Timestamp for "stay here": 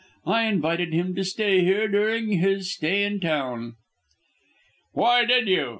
1.23-1.87